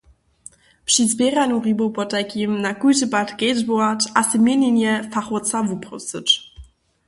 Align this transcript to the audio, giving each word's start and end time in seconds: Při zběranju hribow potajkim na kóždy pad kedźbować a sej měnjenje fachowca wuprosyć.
Při 0.85 1.07
zběranju 1.07 1.59
hribow 1.59 1.91
potajkim 1.97 2.51
na 2.65 2.71
kóždy 2.81 3.07
pad 3.13 3.29
kedźbować 3.39 4.01
a 4.17 4.21
sej 4.29 4.39
měnjenje 4.45 4.93
fachowca 5.13 5.57
wuprosyć. 5.69 6.27